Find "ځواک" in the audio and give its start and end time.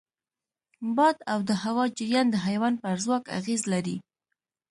3.03-3.23